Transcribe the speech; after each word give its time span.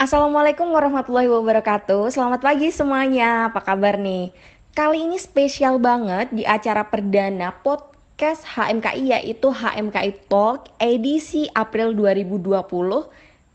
Assalamualaikum 0.00 0.72
warahmatullahi 0.72 1.28
wabarakatuh. 1.28 2.08
Selamat 2.08 2.40
pagi 2.40 2.72
semuanya. 2.72 3.52
Apa 3.52 3.60
kabar 3.60 4.00
nih? 4.00 4.32
Kali 4.72 5.04
ini 5.04 5.20
spesial 5.20 5.76
banget 5.76 6.32
di 6.32 6.40
acara 6.40 6.88
perdana 6.88 7.52
podcast 7.60 8.48
HMKI 8.48 9.12
yaitu 9.12 9.52
HMKI 9.52 10.24
Talk 10.24 10.72
edisi 10.80 11.52
April 11.52 11.92
2020 11.92 12.48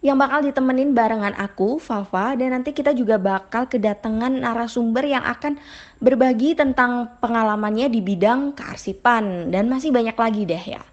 yang 0.05 0.21
bakal 0.21 0.46
ditemenin 0.46 0.94
barengan 0.94 1.34
aku, 1.34 1.81
Fafa, 1.81 2.38
dan 2.38 2.54
nanti 2.54 2.77
kita 2.77 2.93
juga 2.93 3.18
bakal 3.18 3.66
kedatangan 3.66 4.46
narasumber 4.46 5.02
yang 5.02 5.25
akan 5.25 5.57
berbagi 5.98 6.54
tentang 6.54 7.09
pengalamannya 7.25 7.89
di 7.89 8.05
bidang 8.05 8.54
kearsipan 8.54 9.50
dan 9.50 9.66
masih 9.66 9.89
banyak 9.89 10.14
lagi 10.14 10.46
deh 10.46 10.77
ya. 10.77 10.86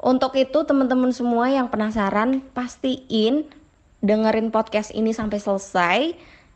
Untuk 0.00 0.32
itu 0.40 0.64
teman-teman 0.64 1.12
semua 1.12 1.52
yang 1.52 1.68
penasaran 1.68 2.40
pastiin 2.56 3.63
dengerin 4.04 4.52
podcast 4.52 4.92
ini 4.92 5.16
sampai 5.16 5.40
selesai. 5.40 5.98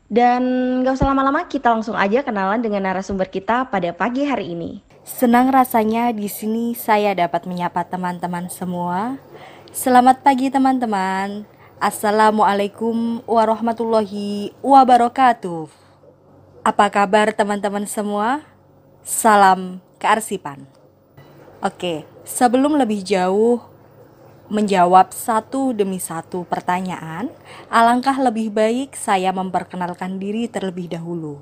Dan 0.09 0.43
gak 0.85 1.01
usah 1.01 1.09
lama-lama, 1.09 1.49
kita 1.49 1.73
langsung 1.73 1.97
aja 1.97 2.25
kenalan 2.25 2.61
dengan 2.61 2.85
narasumber 2.85 3.29
kita 3.29 3.69
pada 3.69 3.93
pagi 3.93 4.25
hari 4.25 4.53
ini. 4.57 4.81
Senang 5.05 5.49
rasanya 5.49 6.13
di 6.13 6.29
sini 6.29 6.77
saya 6.77 7.17
dapat 7.17 7.49
menyapa 7.49 7.85
teman-teman 7.89 8.53
semua. 8.53 9.17
Selamat 9.73 10.21
pagi 10.21 10.49
teman-teman. 10.53 11.45
Assalamualaikum 11.81 13.25
warahmatullahi 13.25 14.53
wabarakatuh. 14.65 15.69
Apa 16.65 16.87
kabar 16.93 17.33
teman-teman 17.33 17.85
semua? 17.89 18.45
Salam 19.05 19.81
kearsipan. 20.01 20.69
Oke, 21.61 22.05
sebelum 22.25 22.77
lebih 22.77 23.05
jauh 23.05 23.61
menjawab 24.49 25.13
satu 25.13 25.77
demi 25.77 26.01
satu 26.01 26.49
pertanyaan, 26.49 27.29
alangkah 27.69 28.17
lebih 28.17 28.49
baik 28.49 28.97
saya 28.97 29.29
memperkenalkan 29.33 30.17
diri 30.17 30.49
terlebih 30.49 30.89
dahulu. 30.89 31.41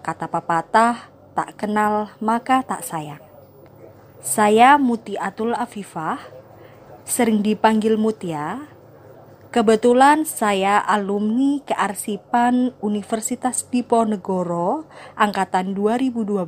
Kata 0.00 0.30
pepatah, 0.30 1.10
tak 1.34 1.58
kenal 1.58 2.14
maka 2.22 2.62
tak 2.62 2.86
sayang. 2.86 3.22
Saya 4.22 4.78
Mutiatul 4.78 5.52
Afifah, 5.52 6.22
sering 7.02 7.42
dipanggil 7.42 7.98
Mutia. 7.98 8.70
Kebetulan 9.50 10.26
saya 10.26 10.82
alumni 10.82 11.62
kearsipan 11.62 12.74
Universitas 12.82 13.62
Diponegoro 13.70 14.90
angkatan 15.14 15.78
2012 15.78 16.42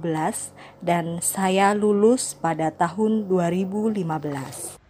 dan 0.82 1.22
saya 1.22 1.70
lulus 1.70 2.34
pada 2.34 2.74
tahun 2.74 3.30
2015. 3.30 4.85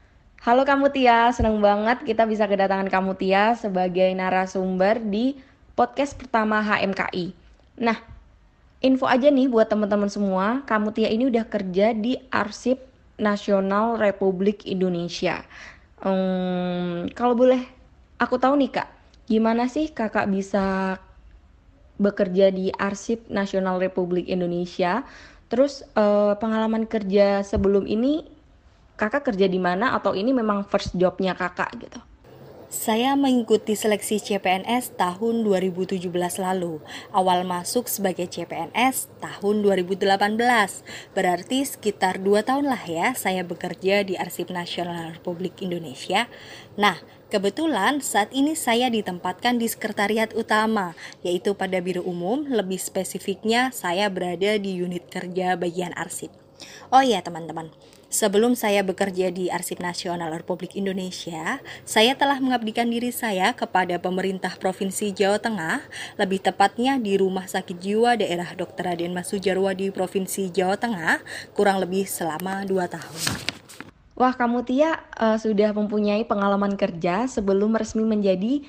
Halo 0.47 0.63
Kamu 0.63 0.95
Tia, 0.95 1.35
senang 1.35 1.59
banget 1.59 2.07
kita 2.07 2.23
bisa 2.23 2.47
kedatangan 2.47 2.87
Kamu 2.87 3.19
Tia 3.19 3.59
sebagai 3.59 4.07
narasumber 4.15 5.03
di 5.03 5.35
podcast 5.75 6.15
pertama 6.15 6.63
HMKI. 6.63 7.35
Nah, 7.83 7.99
info 8.79 9.11
aja 9.11 9.27
nih 9.27 9.51
buat 9.51 9.67
teman-teman 9.67 10.07
semua, 10.07 10.63
Kamu 10.63 10.95
Tia 10.95 11.11
ini 11.11 11.27
udah 11.27 11.51
kerja 11.51 11.91
di 11.99 12.15
Arsip 12.31 12.79
Nasional 13.19 13.99
Republik 13.99 14.63
Indonesia. 14.71 15.43
Hmm, 15.99 17.11
kalau 17.11 17.35
boleh 17.35 17.67
aku 18.23 18.39
tahu 18.39 18.55
nih 18.55 18.71
kak, 18.71 18.89
gimana 19.27 19.67
sih 19.67 19.91
kakak 19.91 20.31
bisa 20.31 20.95
bekerja 21.99 22.55
di 22.55 22.71
Arsip 22.71 23.27
Nasional 23.27 23.83
Republik 23.83 24.31
Indonesia? 24.31 25.03
Terus 25.51 25.83
eh, 25.99 26.39
pengalaman 26.39 26.87
kerja 26.87 27.43
sebelum 27.43 27.83
ini 27.91 28.36
kakak 28.97 29.29
kerja 29.33 29.47
di 29.47 29.61
mana 29.61 29.93
atau 29.93 30.17
ini 30.17 30.33
memang 30.33 30.65
first 30.65 30.97
jobnya 30.97 31.37
kakak 31.37 31.71
gitu? 31.79 32.01
Saya 32.67 33.15
mengikuti 33.15 33.79
seleksi 33.79 34.19
CPNS 34.19 34.99
tahun 34.99 35.47
2017 35.47 36.03
lalu. 36.43 36.83
Awal 37.15 37.47
masuk 37.47 37.87
sebagai 37.87 38.27
CPNS 38.27 39.07
tahun 39.23 39.63
2018. 39.63 40.27
Berarti 41.15 41.63
sekitar 41.63 42.19
2 42.19 42.43
tahun 42.43 42.67
lah 42.67 42.83
ya 42.83 43.15
saya 43.15 43.47
bekerja 43.47 44.03
di 44.03 44.19
Arsip 44.19 44.51
Nasional 44.51 45.15
Republik 45.15 45.63
Indonesia. 45.63 46.27
Nah, 46.75 46.99
kebetulan 47.31 48.03
saat 48.03 48.35
ini 48.35 48.59
saya 48.59 48.91
ditempatkan 48.91 49.63
di 49.63 49.71
sekretariat 49.71 50.35
utama, 50.35 50.99
yaitu 51.23 51.55
pada 51.55 51.79
Biro 51.79 52.03
Umum, 52.03 52.51
lebih 52.51 52.83
spesifiknya 52.83 53.71
saya 53.71 54.11
berada 54.11 54.59
di 54.59 54.75
unit 54.83 55.07
kerja 55.07 55.55
bagian 55.55 55.95
arsip. 55.95 56.35
Oh 56.91 57.05
iya 57.05 57.23
teman-teman, 57.23 57.71
Sebelum 58.07 58.55
saya 58.55 58.87
bekerja 58.87 59.35
di 59.35 59.51
Arsip 59.51 59.83
Nasional 59.83 60.31
Republik 60.31 60.79
Indonesia, 60.79 61.59
saya 61.83 62.15
telah 62.15 62.39
mengabdikan 62.39 62.87
diri 62.87 63.11
saya 63.11 63.51
kepada 63.51 63.99
pemerintah 63.99 64.55
Provinsi 64.63 65.11
Jawa 65.11 65.43
Tengah, 65.43 65.83
lebih 66.15 66.39
tepatnya 66.39 67.03
di 67.03 67.19
Rumah 67.19 67.51
Sakit 67.51 67.83
Jiwa 67.83 68.15
Daerah 68.15 68.55
Dr. 68.55 68.95
Raden 68.95 69.11
Mas 69.11 69.35
Sujarwo 69.35 69.75
di 69.75 69.91
Provinsi 69.91 70.55
Jawa 70.55 70.79
Tengah, 70.79 71.19
kurang 71.51 71.83
lebih 71.83 72.07
selama 72.07 72.63
2 72.63 72.95
tahun. 72.95 73.23
Wah, 74.15 74.33
kamu 74.39 74.63
Tia 74.63 75.03
uh, 75.19 75.35
sudah 75.35 75.75
mempunyai 75.75 76.23
pengalaman 76.23 76.79
kerja 76.79 77.27
sebelum 77.27 77.75
resmi 77.75 78.07
menjadi 78.07 78.63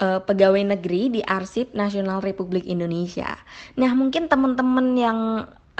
uh, 0.00 0.24
pegawai 0.24 0.64
negeri 0.64 1.12
di 1.12 1.20
Arsip 1.22 1.76
Nasional 1.76 2.24
Republik 2.24 2.64
Indonesia. 2.64 3.36
Nah, 3.76 3.92
mungkin 3.92 4.32
teman-teman 4.32 4.96
yang 4.96 5.18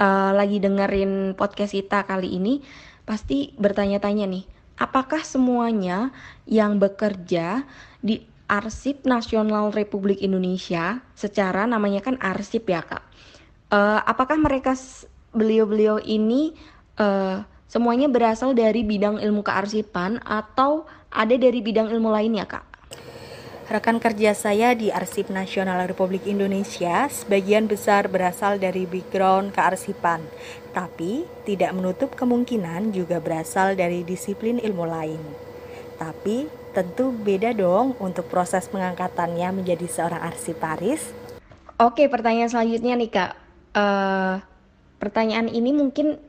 uh, 0.01 0.31
lagi 0.33 0.57
dengerin 0.57 1.37
podcast 1.37 1.77
kita 1.77 2.03
kali 2.09 2.33
ini 2.41 2.65
pasti 3.05 3.53
bertanya-tanya 3.55 4.25
nih, 4.25 4.45
apakah 4.81 5.21
semuanya 5.21 6.09
yang 6.49 6.81
bekerja 6.81 7.63
di 8.01 8.25
Arsip 8.51 9.07
Nasional 9.07 9.71
Republik 9.71 10.19
Indonesia 10.19 10.99
secara 11.15 11.63
namanya 11.69 12.03
kan 12.03 12.19
arsip 12.19 12.67
ya 12.67 12.83
kak. 12.83 13.05
Uh, 13.71 14.03
apakah 14.03 14.35
mereka 14.35 14.75
beliau-beliau 15.31 16.03
ini 16.03 16.51
uh, 16.99 17.39
semuanya 17.71 18.11
berasal 18.11 18.51
dari 18.51 18.83
bidang 18.83 19.23
ilmu 19.23 19.39
kearsipan 19.47 20.19
atau 20.27 20.83
ada 21.07 21.31
dari 21.39 21.63
bidang 21.63 21.87
ilmu 21.95 22.11
lainnya 22.11 22.43
kak? 22.43 22.70
Rekan 23.71 24.03
kerja 24.03 24.35
saya 24.35 24.75
di 24.75 24.91
Arsip 24.91 25.31
Nasional 25.31 25.87
Republik 25.87 26.27
Indonesia 26.27 27.07
sebagian 27.07 27.71
besar 27.71 28.11
berasal 28.11 28.59
dari 28.59 28.83
background 28.83 29.55
kearsipan, 29.55 30.19
tapi 30.75 31.23
tidak 31.47 31.71
menutup 31.71 32.11
kemungkinan 32.11 32.91
juga 32.91 33.23
berasal 33.23 33.79
dari 33.79 34.03
disiplin 34.03 34.59
ilmu 34.59 34.83
lain. 34.83 35.23
Tapi 35.95 36.51
tentu 36.75 37.15
beda 37.15 37.55
dong 37.55 37.95
untuk 38.03 38.27
proses 38.27 38.67
pengangkatannya 38.67 39.63
menjadi 39.63 39.87
seorang 39.87 40.19
arsiparis. 40.19 41.15
Oke, 41.79 42.11
pertanyaan 42.11 42.51
selanjutnya 42.51 42.99
nih 42.99 43.07
kak. 43.07 43.31
Uh, 43.71 44.43
pertanyaan 44.99 45.47
ini 45.47 45.71
mungkin 45.71 46.19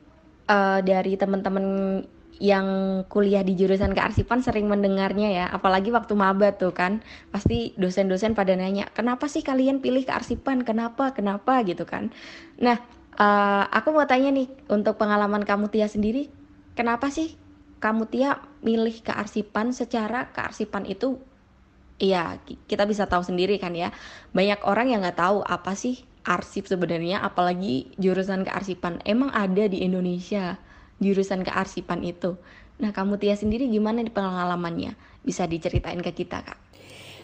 uh, 0.47 0.79
dari 0.79 1.19
teman-teman 1.19 2.07
yang 2.41 2.65
kuliah 3.09 3.45
di 3.45 3.53
jurusan 3.53 3.93
kearsipan 3.93 4.41
sering 4.41 4.65
mendengarnya 4.65 5.29
ya, 5.29 5.45
apalagi 5.53 5.93
waktu 5.93 6.17
maba 6.17 6.53
tuh 6.57 6.73
kan, 6.73 7.05
pasti 7.29 7.77
dosen-dosen 7.77 8.33
pada 8.33 8.57
nanya, 8.57 8.89
kenapa 8.93 9.29
sih 9.29 9.45
kalian 9.45 9.81
pilih 9.83 10.01
kearsipan, 10.01 10.65
kenapa, 10.65 11.13
kenapa? 11.13 11.61
gitu 11.61 11.85
kan. 11.85 12.09
Nah, 12.57 12.81
uh, 13.21 13.69
aku 13.69 13.93
mau 13.93 14.09
tanya 14.09 14.33
nih, 14.33 14.49
untuk 14.69 14.97
pengalaman 14.97 15.45
kamu 15.45 15.69
Tia 15.69 15.85
sendiri, 15.85 16.33
kenapa 16.73 17.13
sih 17.13 17.37
kamu 17.77 18.09
Tia 18.09 18.41
milih 18.65 19.05
kearsipan 19.05 19.69
secara 19.75 20.33
kearsipan 20.33 20.89
itu, 20.89 21.21
ya 22.01 22.41
kita 22.65 22.89
bisa 22.89 23.05
tahu 23.05 23.21
sendiri 23.21 23.61
kan 23.61 23.77
ya, 23.77 23.93
banyak 24.33 24.63
orang 24.65 24.89
yang 24.89 25.05
nggak 25.05 25.21
tahu 25.21 25.45
apa 25.45 25.77
sih 25.77 26.01
arsip 26.23 26.65
sebenarnya, 26.65 27.21
apalagi 27.21 27.93
jurusan 27.99 28.47
kearsipan, 28.47 29.03
emang 29.05 29.29
ada 29.29 29.67
di 29.67 29.83
Indonesia 29.83 30.57
jurusan 31.03 31.43
kearsipan 31.43 31.99
itu. 32.07 32.39
Nah, 32.79 32.95
kamu 32.95 33.19
Tia 33.19 33.35
sendiri 33.35 33.67
gimana 33.67 33.99
di 33.99 34.09
pengalamannya? 34.09 34.95
Bisa 35.21 35.43
diceritain 35.43 35.99
ke 35.99 36.15
kita, 36.15 36.39
Kak? 36.41 36.59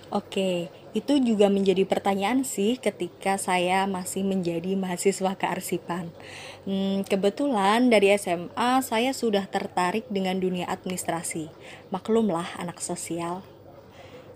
Oke, 0.09 0.73
itu 0.97 1.21
juga 1.21 1.53
menjadi 1.53 1.85
pertanyaan 1.85 2.41
sih 2.41 2.81
ketika 2.81 3.37
saya 3.37 3.85
masih 3.85 4.25
menjadi 4.25 4.73
mahasiswa 4.73 5.37
kearsipan. 5.37 6.09
Hmm, 6.65 7.05
kebetulan 7.05 7.93
dari 7.93 8.17
SMA 8.17 8.81
saya 8.81 9.13
sudah 9.13 9.45
tertarik 9.45 10.09
dengan 10.09 10.41
dunia 10.41 10.65
administrasi. 10.65 11.53
Maklumlah 11.93 12.57
anak 12.57 12.81
sosial. 12.81 13.45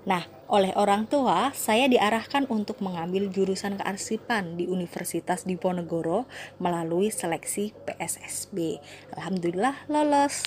Nah, 0.04 0.28
oleh 0.52 0.76
orang 0.76 1.08
tua, 1.08 1.56
saya 1.56 1.88
diarahkan 1.88 2.52
untuk 2.52 2.84
mengambil 2.84 3.32
jurusan 3.32 3.80
kearsipan 3.80 4.60
di 4.60 4.68
Universitas 4.68 5.48
Diponegoro 5.48 6.28
melalui 6.60 7.08
seleksi 7.08 7.72
PSSB. 7.88 8.84
Alhamdulillah 9.16 9.88
lolos. 9.88 10.44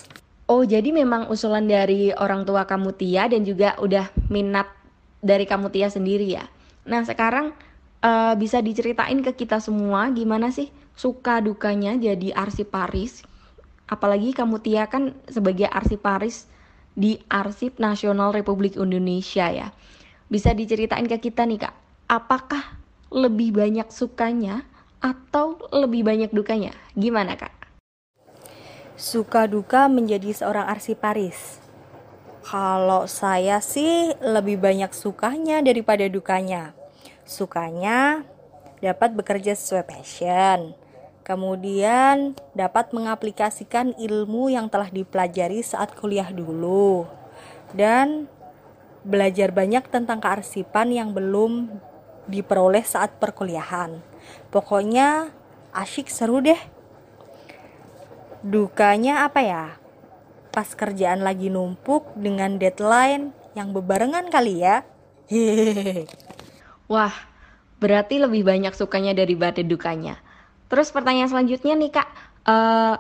Oh, 0.47 0.63
jadi 0.63 0.93
memang 0.93 1.33
usulan 1.33 1.65
dari 1.67 2.13
orang 2.15 2.45
tua 2.47 2.69
kamu 2.69 2.95
Tia 2.95 3.27
dan 3.27 3.43
juga 3.43 3.75
udah 3.81 4.13
minat 4.29 4.69
dari 5.25 5.49
kamu 5.49 5.73
Tia 5.73 5.89
sendiri 5.89 6.39
ya. 6.39 6.47
Nah, 6.87 7.03
sekarang 7.03 7.57
uh, 8.05 8.37
bisa 8.39 8.61
diceritain 8.61 9.19
ke 9.25 9.35
kita 9.35 9.59
semua 9.59 10.07
gimana 10.13 10.53
sih 10.53 10.71
suka 10.95 11.41
dukanya 11.41 11.97
jadi 11.97 12.31
arsiparis? 12.37 13.25
Apalagi 13.89 14.37
kamu 14.37 14.61
Tia 14.61 14.85
kan 14.87 15.17
sebagai 15.27 15.67
arsiparis 15.67 16.47
di 16.97 17.21
Arsip 17.29 17.77
Nasional 17.77 18.33
Republik 18.33 18.81
Indonesia 18.81 19.53
ya. 19.53 19.69
bisa 20.27 20.51
diceritain 20.51 21.07
ke 21.07 21.23
kita 21.23 21.47
nih 21.47 21.63
kak, 21.63 21.75
apakah 22.11 22.83
lebih 23.15 23.55
banyak 23.55 23.87
sukanya 23.95 24.67
atau 24.99 25.55
lebih 25.71 26.03
banyak 26.03 26.35
dukanya? 26.35 26.75
Gimana 26.99 27.39
kak? 27.39 27.55
Suka 28.99 29.47
duka 29.47 29.87
menjadi 29.87 30.35
seorang 30.35 30.67
arsiparis. 30.67 31.63
Kalau 32.43 33.07
saya 33.07 33.63
sih 33.63 34.15
lebih 34.19 34.59
banyak 34.59 34.91
sukanya 34.91 35.63
daripada 35.63 36.11
dukanya. 36.11 36.75
Sukanya 37.23 38.27
dapat 38.83 39.15
bekerja 39.15 39.55
sesuai 39.55 39.85
passion. 39.87 40.86
Kemudian 41.27 42.39
dapat 42.55 42.95
mengaplikasikan 42.95 43.99
ilmu 43.99 44.47
yang 44.47 44.71
telah 44.71 44.87
dipelajari 44.87 45.59
saat 45.59 45.91
kuliah 45.99 46.31
dulu. 46.31 47.03
Dan 47.75 48.31
belajar 49.03 49.51
banyak 49.51 49.91
tentang 49.91 50.23
kearsipan 50.23 50.95
yang 50.95 51.11
belum 51.11 51.83
diperoleh 52.31 52.87
saat 52.87 53.19
perkuliahan. 53.19 53.99
Pokoknya 54.55 55.35
asyik 55.75 56.07
seru 56.15 56.39
deh. 56.39 56.59
Dukanya 58.47 59.27
apa 59.27 59.43
ya? 59.43 59.65
Pas 60.55 60.71
kerjaan 60.79 61.27
lagi 61.27 61.51
numpuk 61.51 62.15
dengan 62.15 62.55
deadline 62.55 63.35
yang 63.59 63.75
bebarengan 63.75 64.31
kali 64.31 64.63
ya. 64.63 64.87
Hehehe. 65.27 66.07
Wah, 66.87 67.11
berarti 67.83 68.23
lebih 68.23 68.47
banyak 68.47 68.79
sukanya 68.79 69.11
daripada 69.11 69.59
dukanya. 69.67 70.23
Terus 70.67 70.91
pertanyaan 70.91 71.31
selanjutnya 71.31 71.75
nih 71.79 71.91
kak, 71.95 72.09
uh, 72.49 72.97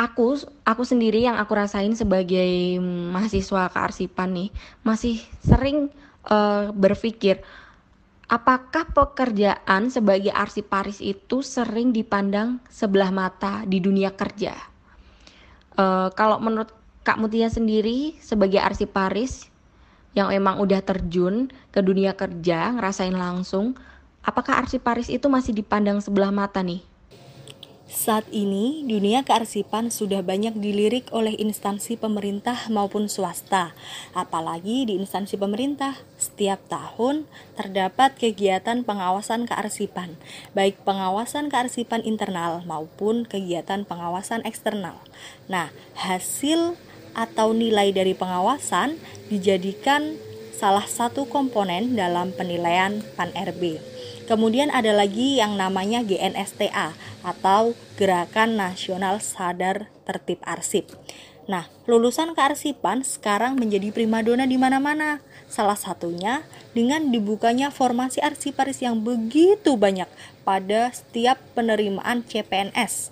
aku 0.00 0.40
aku 0.64 0.82
sendiri 0.88 1.20
yang 1.20 1.36
aku 1.36 1.52
rasain 1.52 1.92
sebagai 1.92 2.80
mahasiswa 3.12 3.68
kearsipan 3.68 4.32
nih 4.32 4.48
masih 4.80 5.20
sering 5.44 5.92
uh, 6.24 6.72
berpikir 6.72 7.44
apakah 8.30 8.88
pekerjaan 8.94 9.90
sebagai 9.90 10.30
arsiparis 10.30 11.02
itu 11.02 11.42
sering 11.42 11.90
dipandang 11.90 12.62
sebelah 12.70 13.10
mata 13.10 13.66
di 13.66 13.82
dunia 13.82 14.14
kerja? 14.14 14.54
Uh, 15.74 16.08
kalau 16.14 16.38
menurut 16.38 16.70
Kak 17.02 17.18
Mutia 17.18 17.50
sendiri 17.50 18.14
sebagai 18.22 18.62
arsiparis 18.62 19.50
yang 20.14 20.30
emang 20.30 20.62
udah 20.62 20.78
terjun 20.82 21.50
ke 21.74 21.82
dunia 21.82 22.14
kerja, 22.14 22.70
ngerasain 22.74 23.14
langsung, 23.14 23.74
apakah 24.30 24.62
arsiparis 24.62 25.10
itu 25.10 25.26
masih 25.26 25.50
dipandang 25.50 25.98
sebelah 25.98 26.30
mata 26.30 26.62
nih? 26.62 26.86
Saat 27.90 28.30
ini, 28.30 28.86
dunia 28.86 29.26
kearsipan 29.26 29.90
sudah 29.90 30.22
banyak 30.22 30.54
dilirik 30.54 31.10
oleh 31.10 31.34
instansi 31.34 31.98
pemerintah 31.98 32.70
maupun 32.70 33.10
swasta. 33.10 33.74
Apalagi 34.14 34.86
di 34.86 34.94
instansi 34.94 35.34
pemerintah, 35.34 35.98
setiap 36.14 36.62
tahun 36.70 37.26
terdapat 37.58 38.14
kegiatan 38.14 38.86
pengawasan 38.86 39.42
kearsipan, 39.50 40.14
baik 40.54 40.78
pengawasan 40.86 41.50
kearsipan 41.50 42.06
internal 42.06 42.62
maupun 42.62 43.26
kegiatan 43.26 43.82
pengawasan 43.82 44.46
eksternal. 44.46 44.94
Nah, 45.50 45.74
hasil 45.98 46.78
atau 47.18 47.50
nilai 47.50 47.90
dari 47.90 48.14
pengawasan 48.14 49.02
dijadikan 49.26 50.14
salah 50.54 50.86
satu 50.86 51.26
komponen 51.26 51.98
dalam 51.98 52.30
penilaian 52.30 53.02
PAN-RB. 53.18 53.89
Kemudian 54.30 54.70
ada 54.70 54.94
lagi 54.94 55.42
yang 55.42 55.58
namanya 55.58 56.06
GNSTA 56.06 56.94
atau 57.26 57.74
Gerakan 57.98 58.54
Nasional 58.54 59.18
Sadar 59.18 59.90
Tertib 60.06 60.38
Arsip. 60.46 60.86
Nah, 61.50 61.66
lulusan 61.90 62.38
kearsipan 62.38 63.02
sekarang 63.02 63.58
menjadi 63.58 63.90
primadona 63.90 64.46
di 64.46 64.54
mana-mana. 64.54 65.18
Salah 65.50 65.74
satunya 65.74 66.46
dengan 66.78 67.10
dibukanya 67.10 67.74
formasi 67.74 68.22
arsiparis 68.22 68.78
yang 68.86 69.02
begitu 69.02 69.74
banyak 69.74 70.06
pada 70.46 70.94
setiap 70.94 71.42
penerimaan 71.58 72.22
CPNS. 72.22 73.10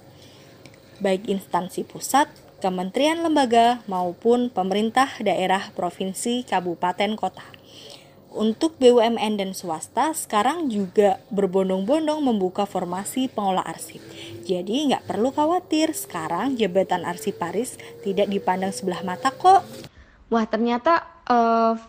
Baik 1.03 1.27
instansi 1.27 1.83
pusat, 1.83 2.31
kementerian 2.63 3.27
lembaga 3.27 3.83
maupun 3.91 4.55
pemerintah 4.55 5.11
daerah 5.19 5.75
provinsi, 5.75 6.47
kabupaten, 6.47 7.19
kota 7.19 7.58
untuk 8.33 8.77
BUMN 8.77 9.41
dan 9.41 9.51
swasta 9.57 10.13
sekarang 10.13 10.69
juga 10.69 11.17
berbondong-bondong 11.33 12.21
membuka 12.21 12.69
formasi 12.69 13.33
pengolah 13.33 13.65
arsip. 13.65 14.05
Jadi 14.45 14.93
nggak 14.93 15.09
perlu 15.09 15.33
khawatir, 15.33 15.97
sekarang 15.97 16.57
jabatan 16.61 17.09
arsiparis 17.09 17.81
tidak 18.05 18.29
dipandang 18.29 18.73
sebelah 18.73 19.01
mata 19.01 19.33
kok. 19.33 19.65
Wah 20.29 20.45
ternyata 20.45 21.09
uh, 21.25 21.81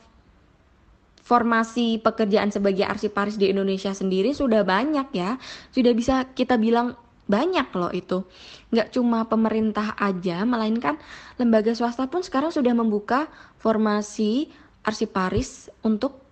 formasi 1.28 2.00
pekerjaan 2.00 2.50
sebagai 2.50 2.88
arsiparis 2.88 3.38
di 3.38 3.52
Indonesia 3.52 3.92
sendiri 3.92 4.32
sudah 4.32 4.64
banyak 4.64 5.12
ya. 5.12 5.36
Sudah 5.76 5.92
bisa 5.92 6.24
kita 6.32 6.56
bilang 6.56 6.96
banyak 7.30 7.68
loh 7.78 7.94
itu. 7.94 8.26
Nggak 8.74 8.96
cuma 8.98 9.28
pemerintah 9.30 9.94
aja, 10.00 10.42
melainkan 10.48 10.98
lembaga 11.38 11.76
swasta 11.78 12.10
pun 12.10 12.26
sekarang 12.26 12.50
sudah 12.50 12.74
membuka 12.74 13.30
formasi 13.62 14.50
arsiparis 14.82 15.70
untuk 15.86 16.29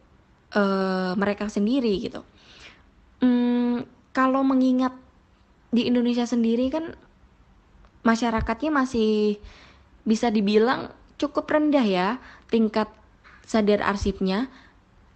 uh, 0.56 1.12
mereka 1.18 1.50
sendiri 1.52 1.98
gitu. 2.00 2.22
Hmm, 3.20 3.84
kalau 4.14 4.46
mengingat 4.46 4.94
di 5.74 5.90
Indonesia 5.90 6.24
sendiri 6.24 6.72
kan 6.72 6.96
masyarakatnya 8.06 8.72
masih 8.72 9.42
bisa 10.08 10.32
dibilang 10.32 10.96
cukup 11.20 11.50
rendah 11.50 11.84
ya 11.84 12.08
tingkat 12.48 12.88
sadar 13.44 13.84
arsipnya. 13.84 14.48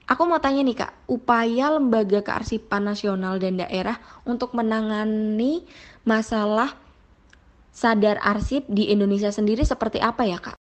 Aku 0.09 0.27
mau 0.27 0.43
tanya 0.43 0.59
nih 0.67 0.75
kak, 0.75 0.91
upaya 1.07 1.71
lembaga 1.71 2.19
kearsipan 2.19 2.83
nasional 2.83 3.39
dan 3.39 3.63
daerah 3.63 3.95
untuk 4.27 4.51
menangani 4.51 5.63
masalah 6.03 6.75
sadar 7.71 8.19
arsip 8.19 8.67
di 8.67 8.91
Indonesia 8.91 9.31
sendiri 9.31 9.63
seperti 9.63 10.03
apa 10.03 10.27
ya 10.27 10.43
kak? 10.43 10.59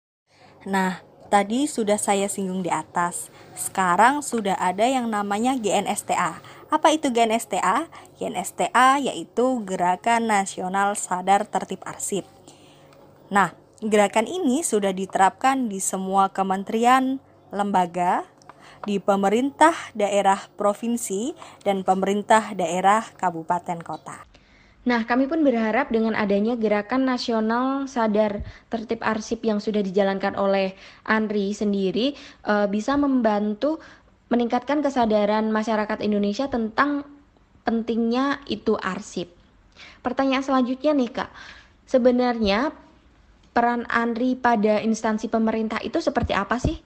Nah, 0.68 1.00
Tadi 1.28 1.68
sudah 1.68 2.00
saya 2.00 2.32
singgung 2.32 2.64
di 2.64 2.72
atas. 2.72 3.28
Sekarang 3.52 4.24
sudah 4.24 4.56
ada 4.56 4.88
yang 4.88 5.12
namanya 5.12 5.60
GNSTA. 5.60 6.40
Apa 6.72 6.88
itu 6.96 7.12
GNSTA? 7.12 7.92
GNSTA 8.16 9.04
yaitu 9.04 9.60
Gerakan 9.68 10.32
Nasional 10.32 10.96
Sadar 10.96 11.44
Tertib 11.44 11.84
Arsip. 11.84 12.24
Nah, 13.28 13.52
gerakan 13.84 14.24
ini 14.24 14.64
sudah 14.64 14.96
diterapkan 14.96 15.68
di 15.68 15.84
semua 15.84 16.32
kementerian, 16.32 17.20
lembaga, 17.52 18.24
di 18.88 19.04
pemerintah 19.04 19.76
daerah 19.92 20.48
provinsi 20.56 21.36
dan 21.68 21.84
pemerintah 21.84 22.56
daerah 22.56 23.04
kabupaten 23.20 23.84
kota. 23.84 24.37
Nah, 24.88 25.04
kami 25.04 25.28
pun 25.28 25.44
berharap 25.44 25.92
dengan 25.92 26.16
adanya 26.16 26.56
gerakan 26.56 27.04
nasional 27.04 27.92
sadar 27.92 28.40
tertib 28.72 29.04
arsip 29.04 29.44
yang 29.44 29.60
sudah 29.60 29.84
dijalankan 29.84 30.40
oleh 30.40 30.80
Andri 31.04 31.52
sendiri 31.52 32.16
uh, 32.48 32.72
bisa 32.72 32.96
membantu 32.96 33.84
meningkatkan 34.32 34.80
kesadaran 34.80 35.52
masyarakat 35.52 36.00
Indonesia 36.00 36.48
tentang 36.48 37.04
pentingnya 37.68 38.40
itu 38.48 38.80
arsip. 38.80 39.28
Pertanyaan 40.00 40.48
selanjutnya 40.48 40.96
nih 40.96 41.12
Kak, 41.12 41.30
sebenarnya 41.84 42.72
peran 43.52 43.84
Andri 43.92 44.40
pada 44.40 44.80
instansi 44.80 45.28
pemerintah 45.28 45.84
itu 45.84 46.00
seperti 46.00 46.32
apa 46.32 46.64
sih? 46.64 46.80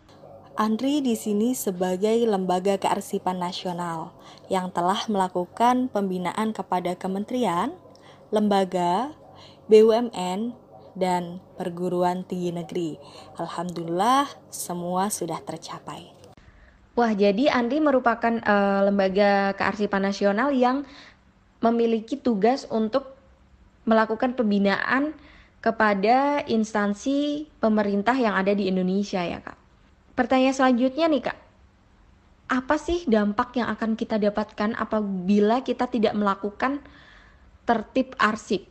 Andri 0.57 1.05
di 1.05 1.13
sini 1.13 1.53
sebagai 1.53 2.17
lembaga 2.25 2.81
kearsipan 2.81 3.37
nasional 3.37 4.09
yang 4.49 4.73
telah 4.73 5.05
melakukan 5.05 5.87
pembinaan 5.87 6.51
kepada 6.51 6.97
kementerian, 6.97 7.71
lembaga, 8.31 9.11
BUMN, 9.67 10.55
dan 10.95 11.39
perguruan 11.55 12.23
tinggi 12.27 12.51
negeri. 12.51 12.99
Alhamdulillah, 13.39 14.27
semua 14.51 15.07
sudah 15.11 15.39
tercapai. 15.39 16.11
Wah, 16.91 17.15
jadi 17.15 17.47
Andri 17.55 17.79
merupakan 17.79 18.35
uh, 18.43 18.91
lembaga 18.91 19.55
kearsipan 19.55 20.03
nasional 20.03 20.51
yang 20.51 20.83
memiliki 21.63 22.19
tugas 22.19 22.67
untuk 22.67 23.15
melakukan 23.87 24.35
pembinaan 24.35 25.15
kepada 25.63 26.43
instansi 26.49 27.47
pemerintah 27.61 28.17
yang 28.17 28.35
ada 28.35 28.51
di 28.51 28.67
Indonesia 28.67 29.23
ya, 29.23 29.39
Kak. 29.39 29.55
Pertanyaan 30.17 30.57
selanjutnya 30.57 31.05
nih, 31.07 31.23
Kak. 31.31 31.39
Apa 32.51 32.75
sih 32.75 33.07
dampak 33.07 33.55
yang 33.55 33.71
akan 33.71 33.95
kita 33.95 34.19
dapatkan 34.19 34.75
apabila 34.75 35.63
kita 35.63 35.87
tidak 35.87 36.11
melakukan 36.11 36.83
tertib 37.71 38.19
arsip. 38.19 38.67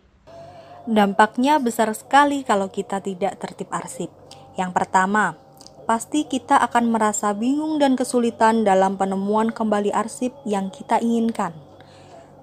Dampaknya 0.85 1.57
besar 1.57 1.89
sekali 1.97 2.45
kalau 2.45 2.69
kita 2.69 3.01
tidak 3.01 3.41
tertib 3.41 3.73
arsip. 3.73 4.13
Yang 4.61 4.77
pertama, 4.77 5.41
pasti 5.89 6.29
kita 6.29 6.61
akan 6.61 6.93
merasa 6.93 7.33
bingung 7.33 7.81
dan 7.81 7.97
kesulitan 7.97 8.61
dalam 8.61 9.01
penemuan 9.01 9.57
kembali 9.57 9.89
arsip 9.89 10.37
yang 10.45 10.69
kita 10.69 11.01
inginkan. 11.01 11.57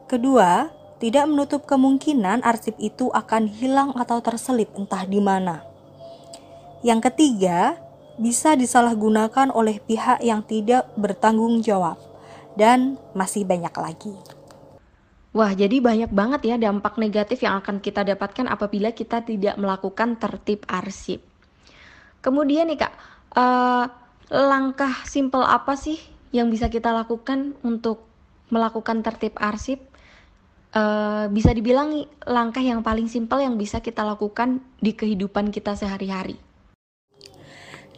Kedua, 0.10 0.74
tidak 0.98 1.30
menutup 1.30 1.70
kemungkinan 1.70 2.42
arsip 2.42 2.74
itu 2.82 3.14
akan 3.14 3.46
hilang 3.46 3.94
atau 3.94 4.18
terselip 4.18 4.74
entah 4.74 5.06
di 5.06 5.22
mana. 5.22 5.62
Yang 6.82 7.14
ketiga, 7.14 7.78
bisa 8.18 8.58
disalahgunakan 8.58 9.54
oleh 9.54 9.78
pihak 9.78 10.26
yang 10.26 10.42
tidak 10.42 10.90
bertanggung 10.98 11.62
jawab, 11.62 12.02
dan 12.58 12.98
masih 13.14 13.46
banyak 13.46 13.74
lagi. 13.78 14.37
Wah, 15.38 15.54
jadi 15.54 15.78
banyak 15.78 16.10
banget 16.10 16.50
ya 16.50 16.58
dampak 16.58 16.98
negatif 16.98 17.46
yang 17.46 17.62
akan 17.62 17.78
kita 17.78 18.02
dapatkan 18.02 18.50
apabila 18.50 18.90
kita 18.90 19.22
tidak 19.22 19.54
melakukan 19.62 20.18
tertib 20.18 20.66
arsip. 20.66 21.22
Kemudian 22.26 22.66
nih 22.66 22.82
kak, 22.82 22.94
uh, 23.38 23.86
langkah 24.34 25.06
simple 25.06 25.46
apa 25.46 25.78
sih 25.78 26.02
yang 26.34 26.50
bisa 26.50 26.74
kita 26.74 26.90
lakukan 26.90 27.54
untuk 27.62 28.10
melakukan 28.50 29.06
tertib 29.06 29.38
arsip? 29.38 29.78
Uh, 30.74 31.30
bisa 31.30 31.54
dibilang 31.54 32.10
langkah 32.26 32.66
yang 32.66 32.82
paling 32.82 33.06
simpel 33.06 33.38
yang 33.38 33.62
bisa 33.62 33.78
kita 33.78 34.02
lakukan 34.02 34.58
di 34.82 34.98
kehidupan 34.98 35.54
kita 35.54 35.78
sehari-hari. 35.78 36.42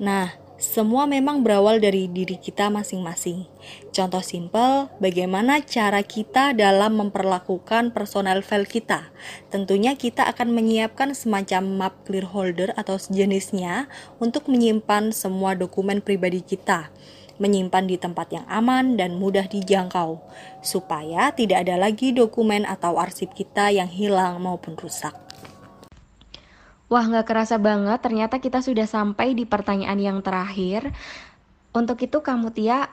Nah, 0.03 0.27
semua 0.59 1.07
memang 1.07 1.39
berawal 1.39 1.79
dari 1.79 2.11
diri 2.11 2.35
kita 2.35 2.67
masing-masing. 2.67 3.47
Contoh 3.95 4.19
simpel, 4.19 4.91
bagaimana 4.99 5.63
cara 5.63 6.03
kita 6.03 6.51
dalam 6.51 6.99
memperlakukan 6.99 7.95
personal 7.95 8.43
file 8.43 8.67
kita. 8.67 9.07
Tentunya 9.47 9.95
kita 9.95 10.27
akan 10.27 10.51
menyiapkan 10.51 11.15
semacam 11.15 11.63
map 11.63 11.93
clear 12.03 12.27
holder 12.27 12.75
atau 12.75 12.99
sejenisnya 12.99 13.87
untuk 14.19 14.51
menyimpan 14.51 15.15
semua 15.15 15.55
dokumen 15.55 16.03
pribadi 16.03 16.43
kita 16.43 16.91
menyimpan 17.39 17.87
di 17.87 17.95
tempat 17.95 18.35
yang 18.35 18.43
aman 18.51 18.99
dan 18.99 19.15
mudah 19.15 19.47
dijangkau, 19.47 20.19
supaya 20.59 21.31
tidak 21.31 21.63
ada 21.63 21.79
lagi 21.79 22.11
dokumen 22.11 22.67
atau 22.67 22.99
arsip 22.99 23.31
kita 23.31 23.71
yang 23.71 23.87
hilang 23.87 24.43
maupun 24.43 24.75
rusak. 24.75 25.28
Wah, 26.89 27.05
nggak 27.05 27.29
kerasa 27.29 27.61
banget. 27.61 28.01
Ternyata 28.01 28.41
kita 28.41 28.65
sudah 28.65 28.89
sampai 28.89 29.37
di 29.37 29.45
pertanyaan 29.45 30.01
yang 30.01 30.17
terakhir. 30.25 30.89
Untuk 31.69 32.01
itu, 32.01 32.17
kamu 32.17 32.49
Tia, 32.49 32.89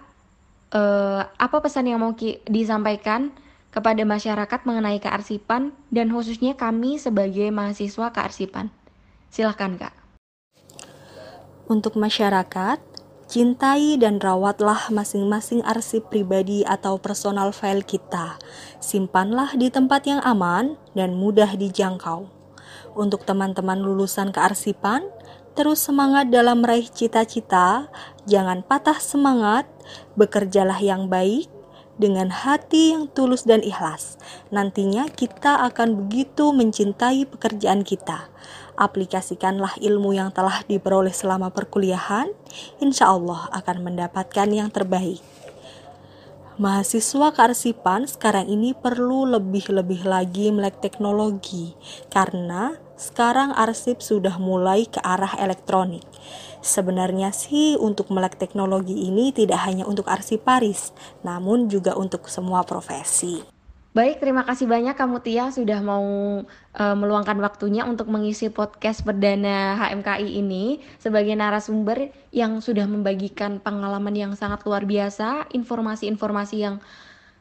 eh, 0.68 1.22
apa 1.24 1.56
pesan 1.64 1.88
yang 1.88 2.04
mau 2.04 2.12
disampaikan 2.44 3.32
kepada 3.72 4.04
masyarakat 4.04 4.60
mengenai 4.68 5.00
kearsipan 5.00 5.72
dan 5.88 6.12
khususnya 6.12 6.52
kami 6.52 7.00
sebagai 7.00 7.48
mahasiswa 7.48 8.12
kearsipan? 8.12 8.68
Silahkan, 9.32 9.80
Kak. 9.80 9.94
Untuk 11.72 11.96
masyarakat, 11.96 12.78
cintai 13.26 13.96
dan 13.96 14.20
rawatlah 14.20 14.92
masing-masing 14.92 15.64
arsip 15.64 16.12
pribadi 16.12 16.68
atau 16.68 17.00
personal 17.00 17.50
file 17.50 17.82
kita. 17.82 18.36
Simpanlah 18.78 19.56
di 19.56 19.72
tempat 19.72 20.04
yang 20.04 20.20
aman 20.20 20.76
dan 20.92 21.16
mudah 21.16 21.56
dijangkau. 21.56 22.35
Untuk 22.96 23.28
teman-teman 23.28 23.76
lulusan 23.76 24.32
kearsipan, 24.32 25.04
terus 25.52 25.84
semangat 25.84 26.32
dalam 26.32 26.64
meraih 26.64 26.88
cita-cita, 26.88 27.92
jangan 28.24 28.64
patah 28.64 28.96
semangat, 28.96 29.68
bekerjalah 30.16 30.80
yang 30.80 31.12
baik, 31.12 31.52
dengan 32.00 32.32
hati 32.32 32.96
yang 32.96 33.08
tulus 33.12 33.44
dan 33.44 33.60
ikhlas. 33.60 34.16
Nantinya 34.48 35.12
kita 35.12 35.60
akan 35.68 36.08
begitu 36.08 36.56
mencintai 36.56 37.28
pekerjaan 37.28 37.84
kita. 37.84 38.32
Aplikasikanlah 38.80 39.76
ilmu 39.80 40.16
yang 40.16 40.32
telah 40.32 40.64
diperoleh 40.64 41.12
selama 41.12 41.52
perkuliahan, 41.52 42.32
insya 42.80 43.12
Allah 43.12 43.48
akan 43.52 43.92
mendapatkan 43.92 44.48
yang 44.48 44.72
terbaik. 44.72 45.20
Mahasiswa 46.56 47.36
kearsipan 47.36 48.08
sekarang 48.08 48.48
ini 48.48 48.72
perlu 48.72 49.28
lebih-lebih 49.28 50.08
lagi 50.08 50.48
melek 50.48 50.80
teknologi 50.80 51.76
karena 52.08 52.80
sekarang 52.96 53.52
arsip 53.52 54.00
sudah 54.00 54.40
mulai 54.40 54.88
ke 54.88 54.96
arah 55.04 55.36
elektronik. 55.36 56.00
Sebenarnya 56.64 57.36
sih 57.36 57.76
untuk 57.76 58.08
melek 58.08 58.40
teknologi 58.40 59.04
ini 59.04 59.36
tidak 59.36 59.68
hanya 59.68 59.84
untuk 59.84 60.08
arsiparis, 60.08 60.96
namun 61.20 61.68
juga 61.68 61.92
untuk 61.92 62.24
semua 62.24 62.64
profesi. 62.64 63.55
Baik, 63.96 64.20
terima 64.20 64.44
kasih 64.44 64.68
banyak 64.68 64.92
kamu 64.92 65.24
Tia 65.24 65.48
sudah 65.48 65.80
mau 65.80 66.04
uh, 66.44 66.96
meluangkan 67.00 67.40
waktunya 67.40 67.88
untuk 67.88 68.12
mengisi 68.12 68.52
podcast 68.52 69.00
perdana 69.00 69.72
HMKI 69.80 70.36
ini 70.36 70.84
sebagai 71.00 71.32
narasumber 71.32 72.12
yang 72.28 72.60
sudah 72.60 72.84
membagikan 72.84 73.56
pengalaman 73.56 74.12
yang 74.12 74.32
sangat 74.36 74.68
luar 74.68 74.84
biasa, 74.84 75.48
informasi-informasi 75.48 76.56
yang 76.60 76.76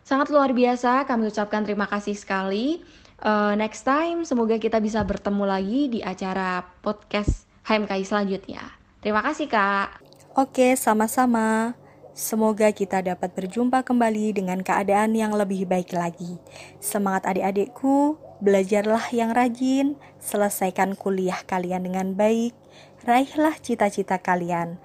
sangat 0.08 0.32
luar 0.32 0.56
biasa. 0.56 1.04
Kami 1.04 1.28
ucapkan 1.28 1.68
terima 1.68 1.92
kasih 1.92 2.16
sekali. 2.16 2.80
Uh, 3.20 3.52
next 3.60 3.84
time 3.84 4.24
semoga 4.24 4.56
kita 4.56 4.80
bisa 4.80 5.04
bertemu 5.04 5.44
lagi 5.44 5.92
di 5.92 6.00
acara 6.00 6.64
podcast 6.80 7.52
HMKI 7.68 8.08
selanjutnya. 8.08 8.64
Terima 9.04 9.20
kasih, 9.20 9.52
Kak. 9.52 10.00
Oke, 10.40 10.80
sama-sama. 10.80 11.85
Semoga 12.16 12.72
kita 12.72 13.04
dapat 13.04 13.36
berjumpa 13.36 13.84
kembali 13.84 14.40
dengan 14.40 14.64
keadaan 14.64 15.20
yang 15.20 15.36
lebih 15.36 15.68
baik 15.68 15.92
lagi. 15.92 16.40
Semangat 16.80 17.28
adik-adikku, 17.28 18.16
belajarlah 18.40 19.12
yang 19.12 19.36
rajin, 19.36 20.00
selesaikan 20.24 20.96
kuliah 20.96 21.44
kalian 21.44 21.84
dengan 21.84 22.16
baik, 22.16 22.56
raihlah 23.04 23.60
cita-cita 23.60 24.16
kalian. 24.16 24.80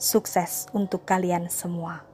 Sukses 0.00 0.64
untuk 0.72 1.04
kalian 1.04 1.52
semua. 1.52 2.08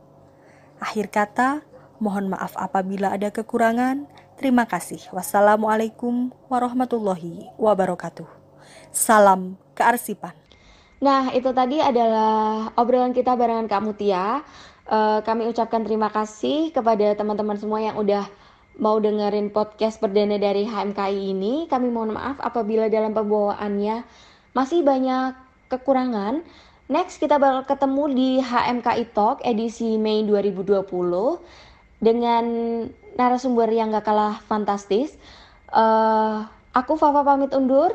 Akhir 0.82 1.06
kata, 1.06 1.62
mohon 2.02 2.26
maaf 2.26 2.58
apabila 2.58 3.14
ada 3.14 3.30
kekurangan. 3.30 4.10
Terima 4.42 4.66
kasih. 4.66 5.06
Wassalamualaikum 5.14 6.34
warahmatullahi 6.50 7.46
wabarakatuh. 7.62 8.26
Salam 8.90 9.54
kearsipan. 9.78 10.47
Nah, 10.98 11.30
itu 11.30 11.54
tadi 11.54 11.78
adalah 11.78 12.74
obrolan 12.74 13.14
kita 13.14 13.38
barengan 13.38 13.70
Kak 13.70 13.82
Mutia. 13.86 14.42
Uh, 14.88 15.22
kami 15.22 15.46
ucapkan 15.46 15.86
terima 15.86 16.10
kasih 16.10 16.74
kepada 16.74 17.14
teman-teman 17.14 17.54
semua 17.54 17.78
yang 17.78 17.94
udah 17.94 18.26
mau 18.82 18.98
dengerin 18.98 19.54
podcast 19.54 20.02
perdana 20.02 20.42
dari 20.42 20.66
HMKI 20.66 21.34
ini. 21.34 21.54
Kami 21.70 21.86
mohon 21.90 22.18
maaf 22.18 22.42
apabila 22.42 22.90
dalam 22.90 23.14
pembawaannya 23.14 24.02
masih 24.58 24.82
banyak 24.82 25.38
kekurangan. 25.70 26.42
Next 26.88 27.20
kita 27.20 27.36
bakal 27.36 27.68
ketemu 27.68 28.04
di 28.16 28.30
HMKI 28.40 29.04
Talk 29.12 29.44
edisi 29.44 30.00
Mei 30.00 30.24
2020 30.24 30.88
dengan 32.00 32.44
narasumber 33.14 33.68
yang 33.70 33.94
gak 33.94 34.08
kalah 34.08 34.40
fantastis. 34.50 35.14
Uh, 35.68 36.48
aku 36.74 36.98
Fafa 36.98 37.22
pamit 37.22 37.54
undur. 37.54 37.94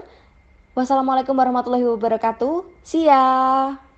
Wassalamualaikum 0.73 1.37
warahmatullahi 1.37 1.85
wabarakatuh. 1.85 2.65
See 2.81 3.05
ya. 3.05 3.92